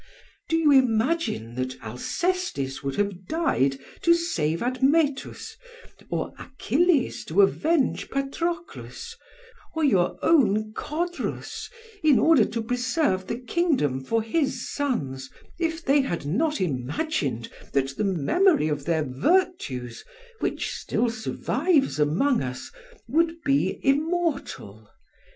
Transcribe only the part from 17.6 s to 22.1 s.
that the memory of their virtues, which still survives